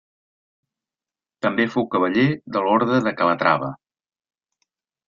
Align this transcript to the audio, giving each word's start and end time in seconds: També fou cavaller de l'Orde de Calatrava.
També 1.47 1.67
fou 1.75 1.87
cavaller 1.97 2.27
de 2.57 2.65
l'Orde 2.69 3.05
de 3.11 3.17
Calatrava. 3.21 3.73